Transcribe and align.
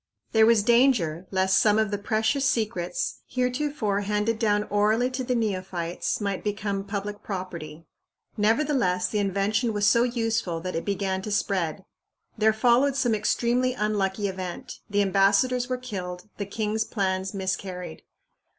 There 0.31 0.47
was 0.47 0.63
danger 0.63 1.27
lest 1.29 1.59
some 1.59 1.77
of 1.77 1.91
the 1.91 1.99
precious 1.99 2.43
secrets, 2.43 3.19
heretofore 3.27 4.01
handed 4.01 4.39
down 4.39 4.63
orally 4.71 5.11
to 5.11 5.23
the 5.23 5.35
neophytes, 5.35 6.19
might 6.19 6.43
become 6.43 6.83
public 6.85 7.21
property. 7.21 7.85
Nevertheless, 8.35 9.09
the 9.09 9.19
invention 9.19 9.73
was 9.73 9.85
so 9.85 10.01
useful 10.01 10.59
that 10.61 10.75
it 10.75 10.85
began 10.85 11.21
to 11.21 11.31
spread. 11.31 11.85
There 12.35 12.51
followed 12.51 12.95
some 12.95 13.13
extremely 13.13 13.73
unlucky 13.75 14.27
event 14.27 14.79
the 14.89 15.03
ambassadors 15.03 15.69
were 15.69 15.77
killed, 15.77 16.29
the 16.37 16.47
king's 16.47 16.83
plans 16.83 17.35
miscarried. 17.35 18.01